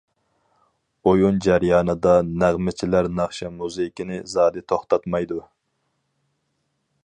ئويۇن 1.09 1.35
جەريانىدا 1.47 2.15
نەغمىچىلەر 2.45 3.11
ناخشا-مۇزىكىنى 3.19 4.19
زادى 4.35 4.67
توختاتمايدۇ. 4.73 5.41